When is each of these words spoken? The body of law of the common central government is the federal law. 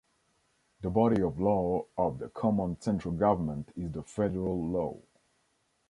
The 0.81 0.89
body 0.89 1.21
of 1.21 1.39
law 1.39 1.85
of 1.95 2.17
the 2.17 2.29
common 2.29 2.81
central 2.81 3.13
government 3.13 3.71
is 3.75 3.91
the 3.91 4.01
federal 4.01 4.67
law. 4.67 4.99